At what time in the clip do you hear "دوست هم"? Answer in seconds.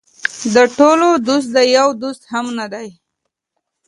2.01-2.45